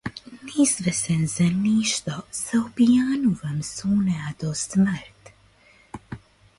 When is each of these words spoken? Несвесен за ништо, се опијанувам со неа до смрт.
Несвесен 0.51 1.21
за 1.33 1.49
ништо, 1.65 2.15
се 2.39 2.63
опијанувам 2.63 3.61
со 3.71 3.93
неа 4.09 4.35
до 4.45 4.53
смрт. 4.67 5.35